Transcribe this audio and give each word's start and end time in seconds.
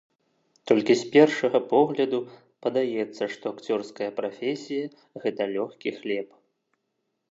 Толькі 0.69 0.95
з 1.01 1.11
першага 1.15 1.59
погляду 1.73 2.19
падаецца, 2.67 3.23
што 3.37 3.45
акцёрская 3.55 4.11
прафесія 4.23 4.85
гэта 5.27 5.41
лёгкі 5.57 5.89
хлеб. 6.01 6.29